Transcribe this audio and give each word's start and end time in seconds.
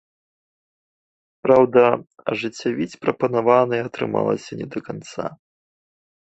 Праўда, 1.47 1.83
ажыццявіць 2.33 2.99
прапанаванае 3.05 3.81
атрымалася 3.91 4.51
не 4.65 4.71
да 4.75 4.79
канца. 4.91 5.25